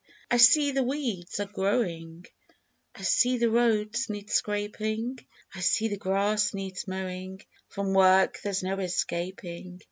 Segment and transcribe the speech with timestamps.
[0.31, 2.25] I see the weeds are growing,
[2.95, 5.19] I see the roads need scraping,
[5.53, 9.79] I see the grass needs mowing, From work there's no escaping.